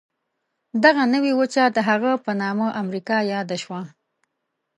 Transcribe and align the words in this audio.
دغه 0.83 1.03
نوې 1.13 1.31
وچه 1.39 1.63
د 1.75 1.77
هغه 1.89 2.11
په 2.25 2.31
نامه 2.41 2.67
امریکا 2.81 3.17
یاده 3.33 3.55
شوه. 3.63 3.81